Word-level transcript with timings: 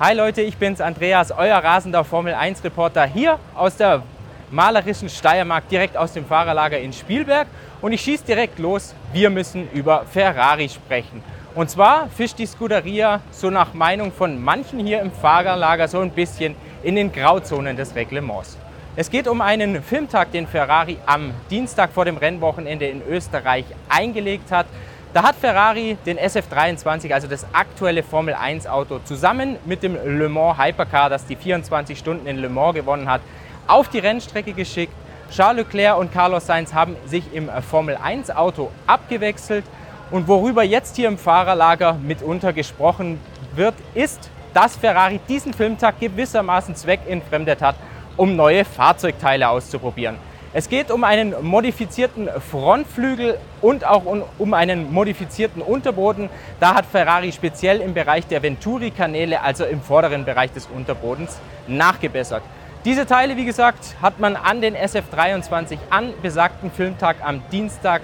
Hi 0.00 0.14
Leute, 0.14 0.42
ich 0.42 0.56
bin's, 0.56 0.80
Andreas, 0.80 1.32
euer 1.32 1.56
rasender 1.56 2.04
Formel 2.04 2.32
1 2.32 2.62
Reporter 2.62 3.04
hier 3.04 3.40
aus 3.56 3.76
der 3.78 4.04
malerischen 4.48 5.08
Steiermark, 5.08 5.68
direkt 5.68 5.96
aus 5.96 6.12
dem 6.12 6.24
Fahrerlager 6.24 6.78
in 6.78 6.92
Spielberg. 6.92 7.48
Und 7.80 7.90
ich 7.90 8.02
schieße 8.02 8.24
direkt 8.24 8.60
los. 8.60 8.94
Wir 9.12 9.28
müssen 9.28 9.68
über 9.72 10.04
Ferrari 10.04 10.68
sprechen. 10.68 11.20
Und 11.56 11.68
zwar 11.68 12.08
fischt 12.10 12.38
die 12.38 12.46
Scuderia 12.46 13.22
so 13.32 13.50
nach 13.50 13.74
Meinung 13.74 14.12
von 14.12 14.40
manchen 14.40 14.78
hier 14.78 15.00
im 15.00 15.10
Fahrerlager 15.10 15.88
so 15.88 15.98
ein 15.98 16.10
bisschen 16.10 16.54
in 16.84 16.94
den 16.94 17.10
Grauzonen 17.10 17.76
des 17.76 17.96
Reglements. 17.96 18.56
Es 18.94 19.10
geht 19.10 19.26
um 19.26 19.40
einen 19.40 19.82
Filmtag, 19.82 20.30
den 20.30 20.46
Ferrari 20.46 20.98
am 21.06 21.32
Dienstag 21.50 21.90
vor 21.90 22.04
dem 22.04 22.18
Rennwochenende 22.18 22.86
in 22.86 23.02
Österreich 23.04 23.64
eingelegt 23.88 24.52
hat. 24.52 24.66
Da 25.14 25.22
hat 25.22 25.36
Ferrari 25.36 25.96
den 26.04 26.18
SF23, 26.18 27.14
also 27.14 27.28
das 27.28 27.46
aktuelle 27.54 28.02
Formel 28.02 28.34
1 28.34 28.66
Auto, 28.66 28.98
zusammen 28.98 29.56
mit 29.64 29.82
dem 29.82 29.94
Le 29.94 30.28
Mans 30.28 30.58
Hypercar, 30.58 31.08
das 31.08 31.24
die 31.24 31.34
24 31.34 31.98
Stunden 31.98 32.26
in 32.26 32.36
Le 32.36 32.50
Mans 32.50 32.74
gewonnen 32.74 33.08
hat, 33.08 33.22
auf 33.66 33.88
die 33.88 34.00
Rennstrecke 34.00 34.52
geschickt. 34.52 34.92
Charles 35.34 35.64
Leclerc 35.64 35.98
und 35.98 36.12
Carlos 36.12 36.46
Sainz 36.46 36.74
haben 36.74 36.94
sich 37.06 37.24
im 37.32 37.48
Formel 37.70 37.96
1 37.96 38.30
Auto 38.30 38.70
abgewechselt. 38.86 39.64
Und 40.10 40.28
worüber 40.28 40.62
jetzt 40.62 40.96
hier 40.96 41.08
im 41.08 41.16
Fahrerlager 41.16 41.94
mitunter 41.94 42.52
gesprochen 42.52 43.18
wird, 43.54 43.74
ist, 43.94 44.30
dass 44.52 44.76
Ferrari 44.76 45.20
diesen 45.26 45.54
Filmtag 45.54 46.00
gewissermaßen 46.00 46.74
zweckentfremdet 46.74 47.62
hat, 47.62 47.76
um 48.18 48.36
neue 48.36 48.64
Fahrzeugteile 48.64 49.48
auszuprobieren. 49.48 50.16
Es 50.54 50.70
geht 50.70 50.90
um 50.90 51.04
einen 51.04 51.34
modifizierten 51.42 52.30
Frontflügel 52.40 53.38
und 53.60 53.84
auch 53.84 54.04
um 54.38 54.54
einen 54.54 54.90
modifizierten 54.90 55.60
Unterboden. 55.60 56.30
Da 56.58 56.74
hat 56.74 56.86
Ferrari 56.86 57.32
speziell 57.32 57.82
im 57.82 57.92
Bereich 57.92 58.26
der 58.26 58.42
Venturi-Kanäle, 58.42 59.42
also 59.42 59.66
im 59.66 59.82
vorderen 59.82 60.24
Bereich 60.24 60.50
des 60.52 60.66
Unterbodens, 60.66 61.38
nachgebessert. 61.66 62.42
Diese 62.86 63.04
Teile, 63.04 63.36
wie 63.36 63.44
gesagt, 63.44 63.96
hat 64.00 64.20
man 64.20 64.36
an 64.36 64.62
den 64.62 64.74
SF23 64.74 65.76
an 65.90 66.14
besagten 66.22 66.70
Filmtag 66.70 67.16
am 67.22 67.42
Dienstag 67.52 68.00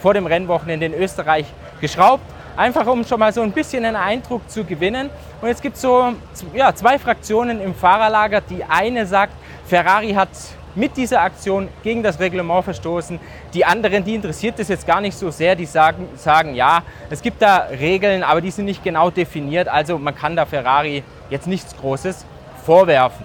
vor 0.00 0.14
dem 0.14 0.26
Rennwochenende 0.26 0.86
in 0.86 0.94
Österreich 0.94 1.46
geschraubt. 1.80 2.22
Einfach 2.56 2.86
um 2.86 3.04
schon 3.04 3.18
mal 3.18 3.32
so 3.32 3.42
ein 3.42 3.50
bisschen 3.50 3.84
einen 3.84 3.96
Eindruck 3.96 4.48
zu 4.48 4.64
gewinnen. 4.64 5.10
Und 5.40 5.48
jetzt 5.48 5.62
gibt 5.62 5.74
es 5.74 5.82
so 5.82 6.12
ja, 6.54 6.72
zwei 6.72 7.00
Fraktionen 7.00 7.60
im 7.60 7.74
Fahrerlager. 7.74 8.42
Die 8.42 8.62
eine 8.62 9.06
sagt, 9.06 9.32
Ferrari 9.66 10.12
hat 10.12 10.28
mit 10.74 10.96
dieser 10.96 11.22
Aktion 11.22 11.68
gegen 11.82 12.02
das 12.02 12.20
Reglement 12.20 12.64
verstoßen. 12.64 13.18
Die 13.54 13.64
anderen, 13.64 14.04
die 14.04 14.14
interessiert 14.14 14.58
es 14.58 14.68
jetzt 14.68 14.86
gar 14.86 15.00
nicht 15.00 15.16
so 15.16 15.30
sehr, 15.30 15.56
die 15.56 15.66
sagen, 15.66 16.08
sagen, 16.16 16.54
ja, 16.54 16.82
es 17.10 17.22
gibt 17.22 17.42
da 17.42 17.68
Regeln, 17.70 18.22
aber 18.22 18.40
die 18.40 18.50
sind 18.50 18.66
nicht 18.66 18.84
genau 18.84 19.10
definiert, 19.10 19.68
also 19.68 19.98
man 19.98 20.14
kann 20.14 20.36
da 20.36 20.46
Ferrari 20.46 21.02
jetzt 21.28 21.46
nichts 21.46 21.76
Großes 21.76 22.24
vorwerfen. 22.64 23.24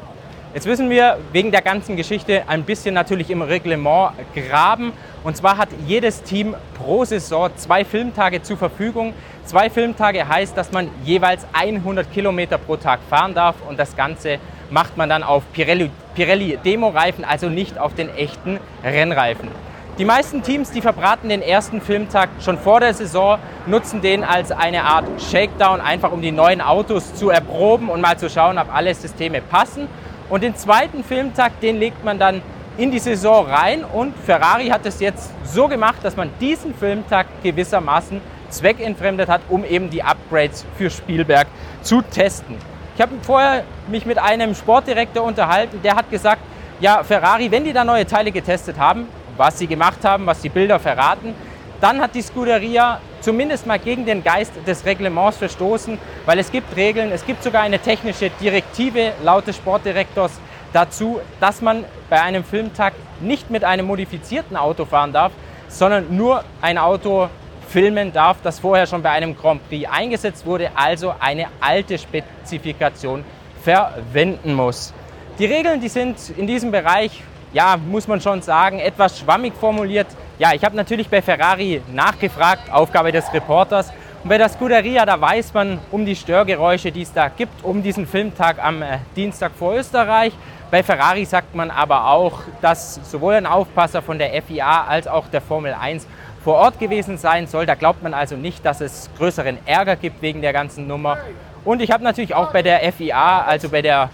Jetzt 0.55 0.67
müssen 0.67 0.89
wir 0.89 1.17
wegen 1.33 1.51
der 1.51 1.61
ganzen 1.61 1.97
Geschichte 1.97 2.43
ein 2.47 2.63
bisschen 2.63 2.95
natürlich 2.95 3.29
im 3.29 3.41
Reglement 3.41 4.13
graben. 4.33 4.93
Und 5.25 5.35
zwar 5.35 5.57
hat 5.57 5.67
jedes 5.85 6.23
Team 6.23 6.55
pro 6.77 7.03
Saison 7.03 7.49
zwei 7.57 7.83
Filmtage 7.83 8.41
zur 8.41 8.55
Verfügung. 8.55 9.13
Zwei 9.43 9.69
Filmtage 9.69 10.25
heißt, 10.25 10.55
dass 10.55 10.71
man 10.71 10.89
jeweils 11.03 11.45
100 11.51 12.09
Kilometer 12.09 12.57
pro 12.57 12.77
Tag 12.77 13.01
fahren 13.09 13.33
darf 13.33 13.55
und 13.67 13.77
das 13.77 13.97
Ganze 13.97 14.39
macht 14.69 14.97
man 14.97 15.09
dann 15.09 15.23
auf 15.23 15.43
Pirelli, 15.53 15.91
Pirelli 16.15 16.57
Demo-Reifen, 16.63 17.25
also 17.25 17.49
nicht 17.49 17.77
auf 17.77 17.93
den 17.93 18.13
echten 18.15 18.59
Rennreifen. 18.83 19.49
Die 19.97 20.05
meisten 20.05 20.43
Teams, 20.43 20.71
die 20.71 20.81
verbraten 20.81 21.29
den 21.29 21.41
ersten 21.41 21.79
Filmtag 21.79 22.29
schon 22.41 22.57
vor 22.57 22.81
der 22.81 22.93
Saison, 22.93 23.39
nutzen 23.65 24.01
den 24.01 24.25
als 24.25 24.51
eine 24.51 24.83
Art 24.83 25.05
Shakedown, 25.21 25.79
einfach 25.79 26.11
um 26.11 26.21
die 26.21 26.33
neuen 26.33 26.59
Autos 26.59 27.15
zu 27.15 27.29
erproben 27.29 27.89
und 27.89 28.01
mal 28.01 28.17
zu 28.17 28.29
schauen, 28.29 28.57
ob 28.57 28.73
alle 28.75 28.93
Systeme 28.93 29.41
passen. 29.41 29.87
Und 30.29 30.43
den 30.43 30.55
zweiten 30.55 31.03
Filmtag, 31.03 31.61
den 31.61 31.77
legt 31.77 32.03
man 32.03 32.19
dann 32.19 32.41
in 32.77 32.91
die 32.91 32.99
Saison 32.99 33.45
rein 33.45 33.85
und 33.85 34.13
Ferrari 34.25 34.67
hat 34.67 34.85
es 34.85 34.99
jetzt 34.99 35.31
so 35.45 35.69
gemacht, 35.69 35.99
dass 36.03 36.17
man 36.17 36.29
diesen 36.41 36.75
Filmtag 36.75 37.27
gewissermaßen 37.41 38.19
zweckentfremdet 38.49 39.29
hat, 39.29 39.41
um 39.47 39.63
eben 39.63 39.89
die 39.89 40.03
Upgrades 40.03 40.65
für 40.77 40.89
Spielberg 40.89 41.47
zu 41.81 42.01
testen. 42.01 42.57
Ich 42.95 43.01
habe 43.01 43.11
vorher 43.23 43.65
mich 43.87 44.05
mit 44.05 44.17
einem 44.17 44.55
Sportdirektor 44.55 45.21
unterhalten, 45.21 45.81
der 45.83 45.97
hat 45.97 46.09
gesagt, 46.09 46.41
ja, 46.79 47.03
Ferrari, 47.03 47.51
wenn 47.51 47.65
die 47.65 47.73
da 47.73 47.83
neue 47.83 48.05
Teile 48.05 48.31
getestet 48.31 48.79
haben, 48.79 49.09
was 49.35 49.59
sie 49.59 49.67
gemacht 49.67 50.05
haben, 50.05 50.25
was 50.25 50.39
die 50.39 50.47
Bilder 50.47 50.79
verraten, 50.79 51.35
dann 51.81 51.99
hat 51.99 52.15
die 52.15 52.21
Scuderia 52.21 53.01
zumindest 53.19 53.67
mal 53.67 53.79
gegen 53.79 54.05
den 54.05 54.23
Geist 54.23 54.53
des 54.65 54.85
Reglements 54.85 55.35
verstoßen, 55.35 55.97
weil 56.25 56.39
es 56.39 56.49
gibt 56.49 56.73
Regeln, 56.77 57.11
es 57.11 57.25
gibt 57.25 57.43
sogar 57.43 57.63
eine 57.63 57.79
technische 57.79 58.29
Direktive 58.29 59.11
laut 59.21 59.45
des 59.45 59.57
Sportdirektors 59.57 60.31
dazu, 60.71 61.19
dass 61.41 61.61
man 61.61 61.83
bei 62.09 62.21
einem 62.21 62.45
Filmtag 62.45 62.93
nicht 63.19 63.49
mit 63.49 63.65
einem 63.65 63.87
modifizierten 63.87 64.55
Auto 64.55 64.85
fahren 64.85 65.11
darf, 65.11 65.33
sondern 65.67 66.15
nur 66.15 66.45
ein 66.61 66.77
Auto 66.77 67.27
filmen 67.67 68.11
darf, 68.11 68.37
das 68.43 68.59
vorher 68.59 68.87
schon 68.87 69.01
bei 69.01 69.09
einem 69.11 69.35
Grand 69.35 69.67
Prix 69.67 69.89
eingesetzt 69.89 70.45
wurde, 70.45 70.69
also 70.75 71.13
eine 71.19 71.47
alte 71.59 71.97
Spezifikation 71.97 73.23
verwenden 73.63 74.53
muss. 74.53 74.93
Die 75.39 75.45
Regeln, 75.45 75.81
die 75.81 75.89
sind 75.89 76.17
in 76.37 76.47
diesem 76.47 76.71
Bereich, 76.71 77.21
ja, 77.51 77.77
muss 77.77 78.07
man 78.07 78.21
schon 78.21 78.41
sagen, 78.41 78.79
etwas 78.79 79.19
schwammig 79.19 79.53
formuliert. 79.53 80.07
Ja, 80.37 80.53
ich 80.53 80.63
habe 80.63 80.75
natürlich 80.75 81.09
bei 81.09 81.21
Ferrari 81.21 81.81
nachgefragt, 81.91 82.71
Aufgabe 82.71 83.11
des 83.11 83.33
Reporters. 83.33 83.91
Und 84.23 84.29
bei 84.29 84.37
der 84.37 84.49
Scuderia, 84.49 85.05
da 85.05 85.19
weiß 85.19 85.53
man 85.53 85.79
um 85.91 86.05
die 86.05 86.15
Störgeräusche, 86.15 86.91
die 86.91 87.03
es 87.03 87.13
da 87.13 87.27
gibt, 87.27 87.63
um 87.63 87.83
diesen 87.83 88.07
Filmtag 88.07 88.63
am 88.63 88.81
äh, 88.81 88.97
Dienstag 89.15 89.51
vor 89.57 89.75
Österreich. 89.75 90.33
Bei 90.71 90.81
Ferrari 90.81 91.25
sagt 91.25 91.53
man 91.53 91.69
aber 91.69 92.09
auch, 92.09 92.41
dass 92.61 92.95
sowohl 93.09 93.35
ein 93.35 93.45
Aufpasser 93.45 94.01
von 94.01 94.17
der 94.17 94.41
FIA 94.41 94.85
als 94.85 95.07
auch 95.07 95.27
der 95.27 95.41
Formel 95.41 95.73
1 95.73 96.07
vor 96.45 96.57
Ort 96.57 96.79
gewesen 96.79 97.17
sein 97.17 97.47
soll. 97.47 97.65
Da 97.65 97.73
glaubt 97.73 98.03
man 98.03 98.13
also 98.13 98.37
nicht, 98.37 98.63
dass 98.63 98.79
es 98.79 99.09
größeren 99.17 99.57
Ärger 99.65 99.95
gibt 99.95 100.21
wegen 100.21 100.43
der 100.43 100.53
ganzen 100.53 100.87
Nummer. 100.87 101.17
Und 101.65 101.81
ich 101.81 101.89
habe 101.89 102.03
natürlich 102.03 102.35
auch 102.35 102.51
bei 102.51 102.61
der 102.61 102.81
FIA, 102.93 103.41
also 103.41 103.67
bei, 103.69 103.81
der, 103.81 104.11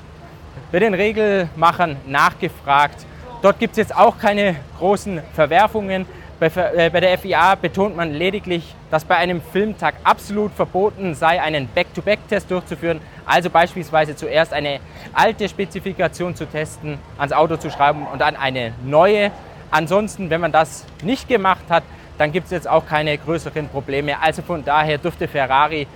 bei 0.72 0.80
den 0.80 0.94
Regelmachern, 0.94 1.98
nachgefragt. 2.08 3.06
Dort 3.42 3.60
gibt 3.60 3.72
es 3.72 3.78
jetzt 3.80 3.94
auch 3.94 4.18
keine 4.18 4.56
großen 4.80 5.22
Verwerfungen. 5.34 6.06
Bei, 6.40 6.46
äh, 6.48 6.90
bei, 6.90 7.02
der 7.02 7.18
FIA 7.18 7.56
betont 7.56 7.98
man 7.98 8.14
lediglich, 8.14 8.76
dass 8.90 9.04
bei 9.04 9.18
einem 9.18 9.42
Filmtag 9.42 9.96
absolut 10.06 10.54
verboten 10.54 11.14
sei, 11.14 11.42
einen 11.42 11.68
Back-to-Back-Test 11.68 12.50
durchzuführen. 12.50 13.02
Also 13.26 13.50
beispielsweise 13.50 14.16
zuerst 14.16 14.54
eine 14.54 14.80
alte 15.12 15.50
Spezifikation 15.50 16.34
zu 16.34 16.46
testen, 16.46 16.98
ans 17.18 17.34
Auto 17.34 17.58
zu 17.58 17.70
schreiben 17.70 18.08
und 18.08 18.20
dann 18.20 18.38
eine 18.38 18.72
neue. 18.86 19.32
Ansonsten, 19.70 20.30
wenn 20.30 20.40
man 20.40 20.54
das 20.54 20.86
nicht 21.04 21.28
gemacht 21.28 21.66
hat, 21.70 21.84
dann 22.22 22.32
gibt 22.32 22.46
es 22.46 22.52
jetzt 22.52 22.70
auch 22.70 22.86
keine 22.86 23.18
größeren 23.18 23.68
Probleme. 23.68 24.22
Also 24.22 24.44
von 24.44 24.64
daher 24.64 25.00
dürfte 25.00 25.28
Ferrari 25.28 25.88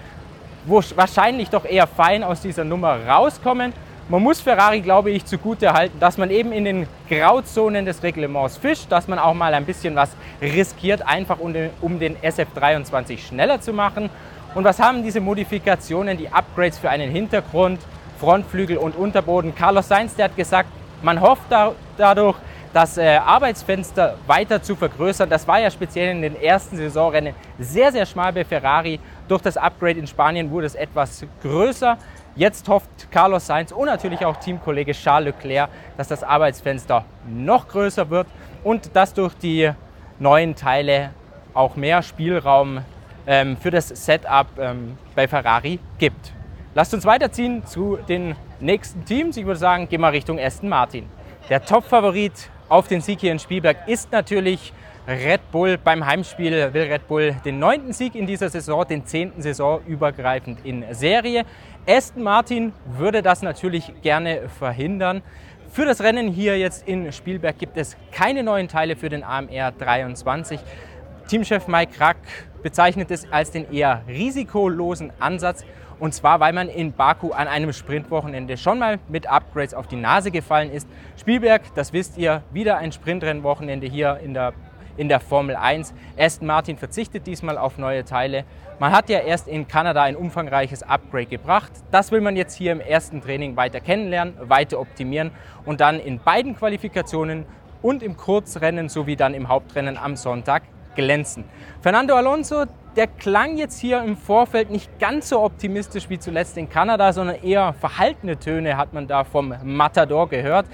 wahrscheinlich 0.65 1.51
doch 1.51 1.65
eher 1.65 1.85
fein 1.85 2.23
aus 2.23 2.41
dieser 2.41 2.63
Nummer 2.63 2.97
rauskommen. 3.05 3.73
Man 4.09 4.23
muss 4.23 4.41
Ferrari, 4.41 4.81
glaube 4.81 5.11
ich, 5.11 5.23
zugute 5.23 5.71
halten, 5.71 5.99
dass 5.99 6.17
man 6.17 6.31
eben 6.31 6.51
in 6.51 6.65
den 6.65 6.87
Grauzonen 7.07 7.85
des 7.85 8.01
Reglements 8.01 8.57
fischt, 8.57 8.91
dass 8.91 9.07
man 9.07 9.19
auch 9.19 9.35
mal 9.35 9.53
ein 9.53 9.65
bisschen 9.65 9.95
was 9.95 10.09
riskiert, 10.41 11.05
einfach 11.05 11.37
um 11.37 11.53
den, 11.53 11.69
um 11.79 11.99
den 11.99 12.17
SF23 12.17 13.19
schneller 13.19 13.61
zu 13.61 13.71
machen. 13.71 14.09
Und 14.55 14.63
was 14.63 14.79
haben 14.79 15.03
diese 15.03 15.21
Modifikationen, 15.21 16.17
die 16.17 16.29
Upgrades 16.29 16.79
für 16.79 16.89
einen 16.89 17.11
Hintergrund, 17.11 17.79
Frontflügel 18.19 18.77
und 18.77 18.95
Unterboden? 18.95 19.53
Carlos 19.53 19.87
Sainz, 19.87 20.15
der 20.15 20.25
hat 20.25 20.35
gesagt, 20.35 20.69
man 21.03 21.21
hofft 21.21 21.43
da, 21.51 21.73
dadurch, 21.99 22.37
das 22.75 22.97
äh, 22.97 23.15
Arbeitsfenster 23.15 24.15
weiter 24.27 24.61
zu 24.61 24.75
vergrößern. 24.75 25.29
Das 25.29 25.47
war 25.47 25.61
ja 25.61 25.71
speziell 25.71 26.11
in 26.11 26.21
den 26.21 26.35
ersten 26.41 26.75
Saisonrennen 26.75 27.33
sehr, 27.57 27.89
sehr 27.89 28.05
schmal 28.05 28.33
bei 28.33 28.43
Ferrari. 28.43 28.99
Durch 29.29 29.41
das 29.41 29.55
Upgrade 29.55 29.97
in 29.97 30.05
Spanien 30.05 30.51
wurde 30.51 30.67
es 30.67 30.75
etwas 30.75 31.25
größer. 31.41 31.97
Jetzt 32.35 32.67
hofft 32.67 33.09
Carlos 33.09 33.47
Sainz 33.47 33.71
und 33.71 33.85
natürlich 33.85 34.25
auch 34.25 34.35
Teamkollege 34.35 34.91
Charles 34.91 35.33
Leclerc, 35.33 35.69
dass 35.95 36.09
das 36.09 36.21
Arbeitsfenster 36.21 37.05
noch 37.25 37.69
größer 37.69 38.09
wird 38.09 38.27
und 38.61 38.93
dass 38.93 39.13
durch 39.13 39.35
die 39.35 39.71
neuen 40.19 40.53
Teile 40.53 41.11
auch 41.53 41.77
mehr 41.77 42.01
Spielraum 42.01 42.81
ähm, 43.25 43.55
für 43.55 43.71
das 43.71 43.87
Setup 43.87 44.47
ähm, 44.59 44.97
bei 45.15 45.29
Ferrari 45.29 45.79
gibt. 45.97 46.33
Lasst 46.73 46.93
uns 46.93 47.05
weiterziehen 47.05 47.65
zu 47.65 47.99
den 48.09 48.35
nächsten 48.59 49.05
Teams. 49.05 49.37
Ich 49.37 49.45
würde 49.45 49.61
sagen, 49.61 49.87
gehen 49.87 50.01
wir 50.01 50.11
Richtung 50.11 50.37
Aston 50.37 50.67
Martin. 50.67 51.07
Der 51.49 51.63
Top-Favorit 51.63 52.49
auf 52.69 52.87
den 52.87 53.01
Sieg 53.01 53.19
hier 53.19 53.31
in 53.31 53.39
Spielberg 53.39 53.87
ist 53.87 54.11
natürlich 54.11 54.73
Red 55.07 55.51
Bull. 55.51 55.77
Beim 55.77 56.05
Heimspiel 56.05 56.73
will 56.73 56.83
Red 56.83 57.07
Bull 57.07 57.35
den 57.45 57.59
neunten 57.59 57.93
Sieg 57.93 58.15
in 58.15 58.25
dieser 58.25 58.49
Saison, 58.49 58.85
den 58.87 59.05
zehnten 59.05 59.41
Saison 59.41 59.81
übergreifend 59.85 60.65
in 60.65 60.83
Serie. 60.91 61.43
Aston 61.87 62.23
Martin 62.23 62.73
würde 62.85 63.21
das 63.21 63.41
natürlich 63.41 63.93
gerne 64.01 64.49
verhindern. 64.49 65.21
Für 65.71 65.85
das 65.85 66.01
Rennen 66.01 66.29
hier 66.29 66.57
jetzt 66.57 66.87
in 66.87 67.11
Spielberg 67.11 67.59
gibt 67.59 67.77
es 67.77 67.95
keine 68.11 68.43
neuen 68.43 68.67
Teile 68.67 68.95
für 68.95 69.09
den 69.09 69.23
AMR 69.23 69.71
23. 69.71 70.59
Teamchef 71.27 71.67
Mike 71.67 71.99
Rack 71.99 72.17
bezeichnet 72.65 73.11
es 73.11 73.31
als 73.31 73.51
den 73.51 73.71
eher 73.71 74.01
risikolosen 74.07 75.13
Ansatz 75.19 75.63
Und 75.99 76.15
zwar, 76.15 76.39
weil 76.39 76.51
man 76.51 76.67
in 76.67 76.93
Baku 76.93 77.29
an 77.29 77.47
einem 77.47 77.71
Sprintwochenende 77.71 78.57
schon 78.57 78.79
mal 78.79 78.97
mit 79.07 79.29
Upgrades 79.29 79.75
auf 79.75 79.85
die 79.85 79.95
Nase 79.95 80.31
gefallen 80.31 80.71
ist. 80.71 80.89
Spielberg, 81.15 81.61
das 81.75 81.93
wisst 81.93 82.17
ihr, 82.17 82.41
wieder 82.51 82.77
ein 82.79 82.91
Sprintrennwochenende 82.91 83.85
hier 83.85 84.19
in 84.23 84.33
der, 84.33 84.53
in 84.97 85.09
der 85.09 85.19
Formel 85.19 85.55
1. 85.55 85.93
Aston 86.17 86.47
Martin 86.47 86.75
verzichtet 86.75 87.27
diesmal 87.27 87.59
auf 87.59 87.77
neue 87.77 88.03
Teile. 88.03 88.45
Man 88.79 88.91
hat 88.91 89.09
ja 89.09 89.19
erst 89.19 89.47
in 89.47 89.67
Kanada 89.67 90.01
ein 90.01 90.15
umfangreiches 90.15 90.81
Upgrade 90.81 91.27
gebracht. 91.27 91.71
Das 91.91 92.11
will 92.11 92.19
man 92.19 92.35
jetzt 92.35 92.55
hier 92.55 92.71
im 92.71 92.81
ersten 92.81 93.21
Training 93.21 93.55
weiter 93.55 93.79
kennenlernen, 93.79 94.33
weiter 94.49 94.79
optimieren 94.79 95.29
und 95.65 95.81
dann 95.81 95.99
in 95.99 96.17
beiden 96.17 96.55
Qualifikationen 96.55 97.45
und 97.83 98.01
im 98.01 98.17
Kurzrennen 98.17 98.89
sowie 98.89 99.15
dann 99.15 99.35
im 99.35 99.49
Hauptrennen 99.49 99.97
am 99.97 100.15
Sonntag 100.15 100.63
glänzen. 100.95 101.45
Fernando 101.81 102.15
Alonso, 102.15 102.65
der 102.95 103.07
klang 103.07 103.57
jetzt 103.57 103.79
hier 103.79 104.01
im 104.01 104.15
Vorfeld 104.15 104.69
nicht 104.69 104.99
ganz 104.99 105.29
so 105.29 105.41
optimistisch 105.41 106.09
wie 106.09 106.17
zuletzt 106.17 106.57
in 106.57 106.69
Kanada, 106.69 107.13
sondern 107.13 107.43
eher 107.43 107.73
verhaltene 107.73 108.39
Töne 108.39 108.77
hat 108.77 108.93
man 108.93 109.07
da 109.07 109.23
vom 109.23 109.53
Matador 109.63 110.29
gehört. 110.29 110.65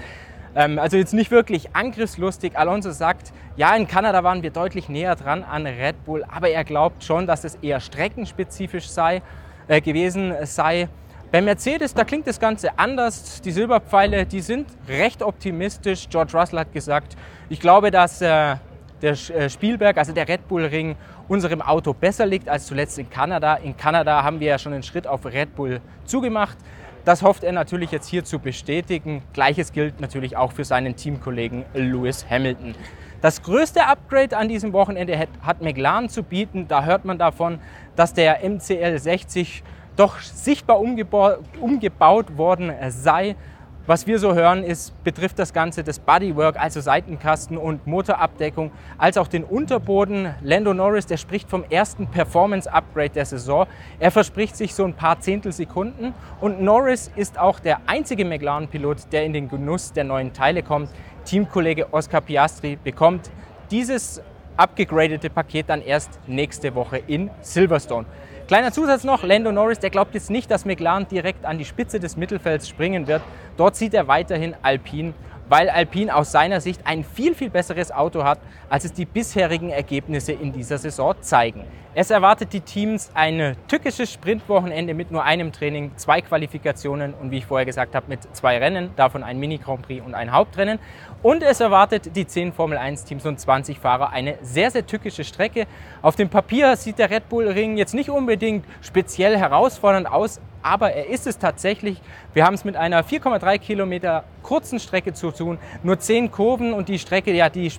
Ähm, 0.54 0.78
also 0.78 0.96
jetzt 0.96 1.14
nicht 1.14 1.30
wirklich 1.30 1.74
angriffslustig. 1.74 2.56
Alonso 2.56 2.90
sagt, 2.90 3.32
ja, 3.56 3.74
in 3.74 3.86
Kanada 3.86 4.22
waren 4.22 4.42
wir 4.42 4.50
deutlich 4.50 4.88
näher 4.88 5.16
dran 5.16 5.42
an 5.42 5.66
Red 5.66 6.04
Bull, 6.04 6.24
aber 6.24 6.48
er 6.50 6.64
glaubt 6.64 7.04
schon, 7.04 7.26
dass 7.26 7.44
es 7.44 7.56
eher 7.56 7.80
streckenspezifisch 7.80 8.88
sei, 8.88 9.22
äh, 9.68 9.80
gewesen 9.80 10.34
sei. 10.44 10.88
Bei 11.30 11.40
Mercedes, 11.40 11.94
da 11.94 12.04
klingt 12.04 12.26
das 12.26 12.38
Ganze 12.38 12.78
anders. 12.78 13.40
Die 13.40 13.52
Silberpfeile, 13.52 14.26
die 14.26 14.42
sind 14.42 14.68
recht 14.86 15.22
optimistisch. 15.22 16.08
George 16.10 16.36
Russell 16.36 16.58
hat 16.58 16.72
gesagt, 16.74 17.16
ich 17.48 17.58
glaube, 17.58 17.90
dass 17.90 18.20
äh, 18.20 18.56
der 19.02 19.12
äh, 19.12 19.50
Spielberg, 19.50 19.98
also 19.98 20.12
der 20.12 20.28
Red 20.28 20.48
Bull 20.48 20.64
Ring, 20.64 20.96
unserem 21.28 21.60
Auto 21.60 21.92
besser 21.92 22.24
liegt 22.24 22.48
als 22.48 22.66
zuletzt 22.66 22.98
in 22.98 23.10
Kanada. 23.10 23.56
In 23.56 23.76
Kanada 23.76 24.22
haben 24.22 24.40
wir 24.40 24.48
ja 24.48 24.58
schon 24.58 24.72
einen 24.72 24.82
Schritt 24.82 25.06
auf 25.06 25.26
Red 25.26 25.54
Bull 25.56 25.80
zugemacht. 26.04 26.56
Das 27.04 27.22
hofft 27.22 27.42
er 27.42 27.52
natürlich 27.52 27.90
jetzt 27.90 28.08
hier 28.08 28.24
zu 28.24 28.38
bestätigen. 28.38 29.22
Gleiches 29.32 29.72
gilt 29.72 30.00
natürlich 30.00 30.36
auch 30.36 30.52
für 30.52 30.64
seinen 30.64 30.94
Teamkollegen 30.94 31.64
Lewis 31.74 32.24
Hamilton. 32.30 32.76
Das 33.20 33.42
größte 33.42 33.86
Upgrade 33.86 34.36
an 34.36 34.48
diesem 34.48 34.72
Wochenende 34.72 35.18
hat 35.42 35.62
McLaren 35.62 36.08
zu 36.08 36.22
bieten. 36.22 36.68
Da 36.68 36.84
hört 36.84 37.04
man 37.04 37.18
davon, 37.18 37.58
dass 37.96 38.14
der 38.14 38.48
MCL 38.48 38.98
60 38.98 39.64
doch 39.96 40.20
sichtbar 40.20 40.80
umgebaut, 40.80 41.40
umgebaut 41.60 42.36
worden 42.36 42.72
sei. 42.88 43.36
Was 43.84 44.06
wir 44.06 44.20
so 44.20 44.32
hören, 44.34 44.62
ist, 44.62 44.94
betrifft 45.02 45.40
das 45.40 45.52
Ganze 45.52 45.82
das 45.82 45.98
Bodywork, 45.98 46.56
also 46.56 46.80
Seitenkasten 46.80 47.56
und 47.56 47.84
Motorabdeckung, 47.84 48.70
als 48.96 49.18
auch 49.18 49.26
den 49.26 49.42
Unterboden. 49.42 50.32
Lando 50.40 50.72
Norris, 50.72 51.06
der 51.06 51.16
spricht 51.16 51.50
vom 51.50 51.64
ersten 51.68 52.06
Performance-Upgrade 52.06 53.10
der 53.10 53.26
Saison. 53.26 53.66
Er 53.98 54.12
verspricht 54.12 54.56
sich 54.56 54.76
so 54.76 54.84
ein 54.84 54.94
paar 54.94 55.18
Zehntelsekunden. 55.18 56.14
Und 56.40 56.62
Norris 56.62 57.10
ist 57.16 57.40
auch 57.40 57.58
der 57.58 57.80
einzige 57.86 58.24
McLaren-Pilot, 58.24 59.12
der 59.12 59.24
in 59.24 59.32
den 59.32 59.48
Genuss 59.48 59.92
der 59.92 60.04
neuen 60.04 60.32
Teile 60.32 60.62
kommt. 60.62 60.88
Teamkollege 61.24 61.92
Oscar 61.92 62.20
Piastri 62.20 62.78
bekommt 62.82 63.32
dieses 63.72 64.22
abgegradete 64.56 65.28
Paket 65.28 65.68
dann 65.68 65.82
erst 65.82 66.20
nächste 66.28 66.72
Woche 66.76 66.98
in 66.98 67.30
Silverstone. 67.40 68.06
Kleiner 68.52 68.70
Zusatz 68.70 69.02
noch, 69.02 69.22
Lando 69.22 69.50
Norris, 69.50 69.78
der 69.78 69.88
glaubt 69.88 70.12
jetzt 70.12 70.28
nicht, 70.28 70.50
dass 70.50 70.66
McLaren 70.66 71.08
direkt 71.08 71.46
an 71.46 71.56
die 71.56 71.64
Spitze 71.64 71.98
des 71.98 72.18
Mittelfelds 72.18 72.68
springen 72.68 73.06
wird. 73.06 73.22
Dort 73.56 73.76
sieht 73.76 73.94
er 73.94 74.08
weiterhin 74.08 74.54
Alpine 74.60 75.14
weil 75.48 75.68
Alpine 75.68 76.14
aus 76.14 76.32
seiner 76.32 76.60
Sicht 76.60 76.86
ein 76.86 77.04
viel, 77.04 77.34
viel 77.34 77.50
besseres 77.50 77.92
Auto 77.92 78.24
hat, 78.24 78.38
als 78.68 78.84
es 78.84 78.92
die 78.92 79.04
bisherigen 79.04 79.70
Ergebnisse 79.70 80.32
in 80.32 80.52
dieser 80.52 80.78
Saison 80.78 81.14
zeigen. 81.20 81.64
Es 81.94 82.10
erwartet 82.10 82.54
die 82.54 82.62
Teams 82.62 83.10
ein 83.12 83.54
tückisches 83.68 84.10
Sprintwochenende 84.10 84.94
mit 84.94 85.10
nur 85.10 85.24
einem 85.24 85.52
Training, 85.52 85.92
zwei 85.96 86.22
Qualifikationen 86.22 87.12
und 87.12 87.30
wie 87.30 87.38
ich 87.38 87.44
vorher 87.44 87.66
gesagt 87.66 87.94
habe, 87.94 88.06
mit 88.08 88.34
zwei 88.34 88.56
Rennen, 88.56 88.90
davon 88.96 89.22
ein 89.22 89.38
Mini-Grand 89.38 89.82
Prix 89.82 90.02
und 90.02 90.14
ein 90.14 90.32
Hauptrennen. 90.32 90.78
Und 91.22 91.42
es 91.42 91.60
erwartet 91.60 92.16
die 92.16 92.26
10 92.26 92.54
Formel 92.54 92.78
1 92.78 93.04
Teams 93.04 93.26
und 93.26 93.38
20 93.38 93.78
Fahrer 93.78 94.10
eine 94.10 94.38
sehr, 94.40 94.70
sehr 94.70 94.86
tückische 94.86 95.22
Strecke. 95.22 95.66
Auf 96.00 96.16
dem 96.16 96.30
Papier 96.30 96.76
sieht 96.76 96.98
der 96.98 97.10
Red 97.10 97.28
Bull 97.28 97.46
Ring 97.46 97.76
jetzt 97.76 97.92
nicht 97.92 98.08
unbedingt 98.08 98.64
speziell 98.80 99.36
herausfordernd 99.36 100.10
aus, 100.10 100.40
aber 100.62 100.92
er 100.92 101.08
ist 101.08 101.26
es 101.26 101.38
tatsächlich. 101.38 102.00
Wir 102.34 102.44
haben 102.44 102.54
es 102.54 102.64
mit 102.64 102.76
einer 102.76 103.04
4,3 103.04 103.58
Kilometer 103.58 104.24
kurzen 104.42 104.78
Strecke 104.78 105.12
zu 105.12 105.30
tun, 105.30 105.58
nur 105.82 105.98
10 105.98 106.30
Kurven 106.30 106.72
und 106.72 106.88
die 106.88 106.98
Strecke, 106.98 107.32
ja, 107.32 107.48
die 107.48 107.70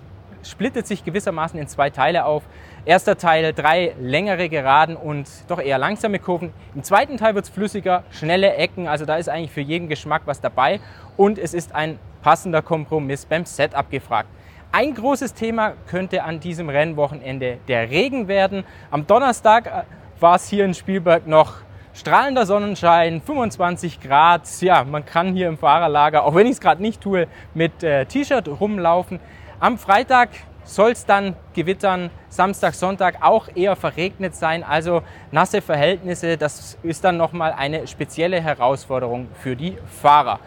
splittet 0.43 0.87
sich 0.87 1.03
gewissermaßen 1.03 1.59
in 1.59 1.67
zwei 1.67 1.89
Teile 1.89 2.25
auf. 2.25 2.43
Erster 2.85 3.17
Teil 3.17 3.53
drei 3.53 3.95
längere 3.99 4.49
Geraden 4.49 4.95
und 4.97 5.29
doch 5.47 5.59
eher 5.59 5.77
langsame 5.77 6.19
Kurven. 6.19 6.51
Im 6.75 6.83
zweiten 6.83 7.17
Teil 7.17 7.33
wird 7.35 7.45
es 7.45 7.51
flüssiger, 7.51 8.03
schnelle 8.11 8.53
Ecken, 8.55 8.87
also 8.87 9.05
da 9.05 9.15
ist 9.15 9.29
eigentlich 9.29 9.51
für 9.51 9.61
jeden 9.61 9.87
Geschmack 9.87 10.23
was 10.25 10.41
dabei 10.41 10.81
und 11.15 11.39
es 11.39 11.53
ist 11.53 11.73
ein 11.73 11.97
passender 12.21 12.61
Kompromiss 12.61 13.25
beim 13.25 13.45
Setup 13.45 13.89
gefragt. 13.89 14.29
Ein 14.71 14.95
großes 14.95 15.33
Thema 15.33 15.73
könnte 15.87 16.23
an 16.23 16.39
diesem 16.39 16.67
Rennwochenende 16.67 17.59
der 17.67 17.91
Regen 17.91 18.27
werden. 18.27 18.63
Am 18.89 19.05
Donnerstag 19.05 19.67
äh, 19.67 19.83
war 20.19 20.35
es 20.35 20.47
hier 20.49 20.65
in 20.65 20.73
Spielberg 20.73 21.27
noch 21.27 21.57
strahlender 21.93 22.45
Sonnenschein, 22.45 23.21
25 23.21 23.99
Grad. 24.01 24.41
Ja, 24.61 24.83
man 24.83 25.05
kann 25.05 25.33
hier 25.33 25.47
im 25.47 25.57
Fahrerlager, 25.57 26.23
auch 26.23 26.35
wenn 26.35 26.47
ich 26.47 26.53
es 26.53 26.61
gerade 26.61 26.81
nicht 26.81 27.01
tue, 27.01 27.27
mit 27.53 27.83
äh, 27.83 28.05
T-Shirt 28.05 28.47
rumlaufen. 28.47 29.19
Am 29.59 29.77
Freitag 29.77 30.29
soll 30.63 30.91
es 30.91 31.05
dann 31.05 31.35
gewittern, 31.53 32.09
Samstag, 32.29 32.73
Sonntag 32.73 33.17
auch 33.21 33.47
eher 33.53 33.75
verregnet 33.75 34.35
sein, 34.35 34.63
also 34.63 35.03
nasse 35.31 35.61
Verhältnisse. 35.61 36.37
Das 36.37 36.77
ist 36.83 37.03
dann 37.03 37.17
nochmal 37.17 37.53
eine 37.53 37.85
spezielle 37.87 38.41
Herausforderung 38.41 39.27
für 39.41 39.55
die 39.55 39.77
Fahrer. 40.01 40.39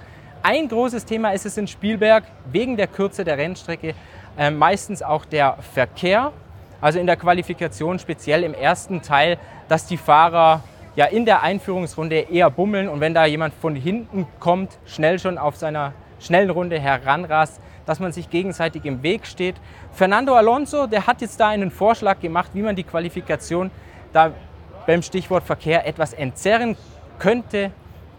Ein 0.43 0.69
großes 0.69 1.05
Thema 1.05 1.31
ist 1.31 1.47
es 1.47 1.57
in 1.57 1.67
Spielberg 1.67 2.25
wegen 2.51 2.77
der 2.77 2.87
Kürze 2.87 3.25
der 3.25 3.37
Rennstrecke, 3.37 3.95
äh, 4.39 4.51
meistens 4.51 5.03
auch 5.03 5.25
der 5.25 5.59
Verkehr. 5.75 6.33
Also 6.81 6.99
in 6.99 7.07
der 7.07 7.17
Qualifikation, 7.17 7.99
speziell 7.99 8.45
im 8.45 8.55
ersten 8.55 9.03
Teil, 9.03 9.39
dass 9.69 9.87
die 9.87 9.97
Fahrer 9.97 10.63
ja 10.97 11.05
in 11.05 11.27
der 11.27 11.43
Einführungsrunde 11.43 12.17
eher 12.17 12.51
bummeln 12.51 12.89
und 12.89 13.01
wenn 13.01 13.15
da 13.15 13.27
jemand 13.27 13.55
von 13.55 13.77
hinten 13.77 14.27
kommt, 14.41 14.79
schnell 14.87 15.19
schon 15.19 15.39
auf 15.39 15.57
seiner 15.57 15.93
schnellen 16.19 16.51
Runde 16.51 16.81
heranrast, 16.81 17.61
dass 17.85 18.01
man 18.01 18.13
sich 18.13 18.31
gegenseitig 18.31 18.85
im 18.87 19.03
Weg 19.03 19.27
steht. 19.27 19.57
Fernando 19.93 20.35
Alonso, 20.35 20.87
der 20.87 21.07
hat 21.07 21.21
jetzt 21.21 21.39
da 21.39 21.49
einen 21.49 21.71
Vorschlag 21.71 22.19
gemacht, 22.21 22.51
wie 22.55 22.63
man 22.63 22.75
die 22.75 22.83
Qualifikation 22.83 23.71
da 24.13 24.33
beim 24.87 25.03
Stichwort 25.03 25.45
Verkehr 25.45 25.87
etwas 25.87 26.15
entzerren 26.15 26.77
könnte. 27.19 27.71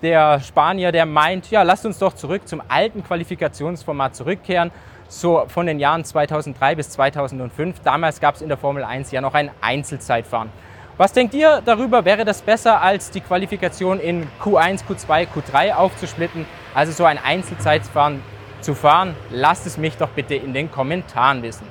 Der 0.03 0.39
Spanier, 0.39 0.91
der 0.91 1.07
meint, 1.07 1.49
ja, 1.49 1.63
lasst 1.63 1.85
uns 1.85 1.97
doch 1.97 2.13
zurück 2.13 2.47
zum 2.47 2.61
alten 2.67 3.03
Qualifikationsformat 3.03 4.15
zurückkehren, 4.15 4.69
so 5.07 5.45
von 5.47 5.65
den 5.65 5.79
Jahren 5.79 6.05
2003 6.05 6.75
bis 6.75 6.91
2005. 6.91 7.79
Damals 7.79 8.19
gab 8.19 8.35
es 8.35 8.41
in 8.43 8.49
der 8.49 8.57
Formel 8.57 8.83
1 8.83 9.09
ja 9.11 9.21
noch 9.21 9.33
ein 9.33 9.49
Einzelzeitfahren. 9.61 10.49
Was 10.99 11.13
denkt 11.13 11.35
ihr 11.35 11.61
darüber? 11.63 12.05
Wäre 12.05 12.25
das 12.25 12.41
besser, 12.41 12.81
als 12.81 13.11
die 13.11 13.21
Qualifikation 13.21 13.99
in 13.99 14.27
Q1, 14.43 14.81
Q2, 14.83 15.27
Q3 15.27 15.75
aufzusplitten? 15.75 16.47
Also 16.73 16.91
so 16.91 17.05
ein 17.05 17.19
Einzelzeitfahren 17.23 18.23
zu 18.61 18.73
fahren? 18.73 19.15
Lasst 19.29 19.67
es 19.67 19.77
mich 19.77 19.95
doch 19.97 20.09
bitte 20.09 20.33
in 20.33 20.55
den 20.55 20.71
Kommentaren 20.71 21.43
wissen. 21.43 21.67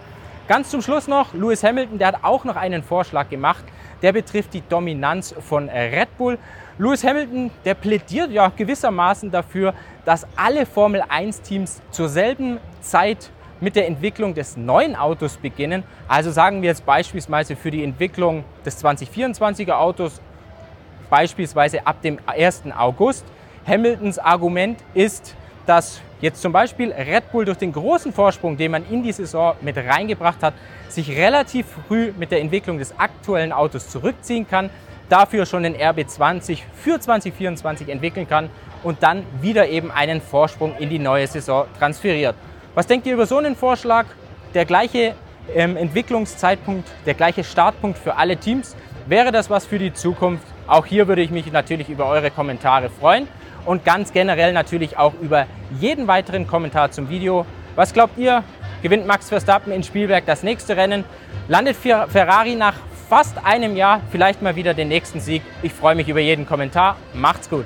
Ganz 0.47 0.71
zum 0.71 0.80
Schluss 0.80 1.09
noch, 1.09 1.35
Lewis 1.35 1.64
Hamilton, 1.64 1.99
der 1.99 2.06
hat 2.06 2.23
auch 2.23 2.45
noch 2.45 2.54
einen 2.54 2.85
Vorschlag 2.85 3.28
gemacht. 3.28 3.64
Der 4.00 4.12
betrifft 4.12 4.54
die 4.54 4.61
Dominanz 4.61 5.35
von 5.40 5.68
Red 5.68 6.16
Bull. 6.18 6.38
Lewis 6.78 7.02
Hamilton, 7.02 7.50
der 7.64 7.75
plädiert 7.75 8.30
ja 8.30 8.52
gewissermaßen 8.56 9.33
dafür, 9.33 9.75
dass 10.04 10.25
alle 10.37 10.66
Formel 10.66 11.02
1 11.09 11.40
Teams 11.42 11.83
zur 11.90 12.09
selben 12.09 12.61
Zeit 12.80 13.33
mit 13.60 13.76
der 13.76 13.86
Entwicklung 13.86 14.34
des 14.34 14.56
neuen 14.56 14.96
Autos 14.96 15.36
beginnen. 15.36 15.82
Also 16.08 16.30
sagen 16.30 16.62
wir 16.62 16.68
jetzt 16.68 16.84
beispielsweise 16.84 17.56
für 17.56 17.70
die 17.70 17.82
Entwicklung 17.82 18.44
des 18.64 18.82
2024er 18.84 19.72
Autos, 19.72 20.20
beispielsweise 21.08 21.86
ab 21.86 22.02
dem 22.02 22.18
1. 22.26 22.64
August. 22.76 23.25
Hamiltons 23.66 24.18
Argument 24.18 24.78
ist, 24.94 25.34
dass 25.66 26.00
jetzt 26.20 26.40
zum 26.40 26.52
Beispiel 26.52 26.92
Red 26.92 27.32
Bull 27.32 27.44
durch 27.44 27.58
den 27.58 27.72
großen 27.72 28.12
Vorsprung, 28.12 28.56
den 28.56 28.70
man 28.70 28.88
in 28.88 29.02
die 29.02 29.12
Saison 29.12 29.54
mit 29.60 29.76
reingebracht 29.76 30.42
hat, 30.42 30.54
sich 30.88 31.10
relativ 31.16 31.66
früh 31.88 32.12
mit 32.16 32.30
der 32.30 32.40
Entwicklung 32.40 32.78
des 32.78 32.98
aktuellen 32.98 33.52
Autos 33.52 33.88
zurückziehen 33.88 34.48
kann, 34.48 34.70
dafür 35.08 35.46
schon 35.46 35.64
den 35.64 35.76
RB20 35.76 36.60
für 36.75 37.00
2024 37.00 37.88
entwickeln 37.88 38.28
kann 38.28 38.50
und 38.82 39.02
dann 39.02 39.25
wieder 39.40 39.68
eben 39.68 39.90
einen 39.90 40.20
Vorsprung 40.20 40.76
in 40.78 40.88
die 40.88 40.98
neue 40.98 41.26
Saison 41.26 41.66
transferiert. 41.78 42.36
Was 42.76 42.87
denkt 42.87 43.06
ihr 43.06 43.14
über 43.14 43.25
so 43.25 43.38
einen 43.38 43.56
Vorschlag? 43.56 44.04
Der 44.52 44.66
gleiche 44.66 45.14
ähm, 45.54 45.78
Entwicklungszeitpunkt, 45.78 46.87
der 47.06 47.14
gleiche 47.14 47.42
Startpunkt 47.42 47.97
für 47.97 48.16
alle 48.16 48.37
Teams. 48.37 48.76
Wäre 49.06 49.33
das 49.33 49.49
was 49.49 49.64
für 49.64 49.78
die 49.78 49.95
Zukunft? 49.95 50.45
Auch 50.66 50.85
hier 50.85 51.09
würde 51.09 51.23
ich 51.23 51.30
mich 51.30 51.50
natürlich 51.50 51.88
über 51.88 52.04
eure 52.04 52.30
Kommentare 52.30 52.90
freuen 52.90 53.28
und 53.64 53.87
ganz 53.87 54.12
generell 54.12 54.52
natürlich 54.52 54.99
auch 54.99 55.14
über 55.23 55.47
jeden 55.80 56.06
weiteren 56.06 56.47
Kommentar 56.47 56.90
zum 56.90 57.09
Video. 57.09 57.47
Was 57.76 57.95
glaubt 57.95 58.18
ihr? 58.18 58.45
Gewinnt 58.83 59.06
Max 59.06 59.30
Verstappen 59.30 59.73
in 59.73 59.83
Spielberg 59.83 60.26
das 60.26 60.42
nächste 60.42 60.76
Rennen? 60.76 61.06
Landet 61.49 61.76
Ferrari 61.76 62.56
nach 62.56 62.75
fast 63.09 63.42
einem 63.42 63.75
Jahr 63.75 64.02
vielleicht 64.12 64.42
mal 64.42 64.54
wieder 64.54 64.75
den 64.75 64.88
nächsten 64.88 65.21
Sieg. 65.21 65.40
Ich 65.62 65.73
freue 65.73 65.95
mich 65.95 66.11
über 66.11 66.21
jeden 66.21 66.45
Kommentar. 66.45 66.97
Macht's 67.14 67.49
gut. 67.49 67.64